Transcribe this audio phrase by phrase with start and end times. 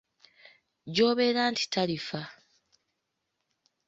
[0.93, 2.21] Gy'obeera nti talifa.